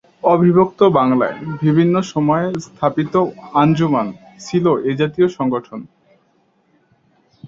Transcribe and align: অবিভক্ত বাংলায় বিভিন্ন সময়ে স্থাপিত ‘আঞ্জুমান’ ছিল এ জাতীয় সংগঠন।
অবিভক্ত 0.25 0.79
বাংলায় 0.97 1.37
বিভিন্ন 1.61 1.95
সময়ে 2.13 2.47
স্থাপিত 2.65 3.13
‘আঞ্জুমান’ 3.53 4.07
ছিল 4.39 4.65
এ 4.81 4.91
জাতীয় 4.95 5.27
সংগঠন। 5.37 5.79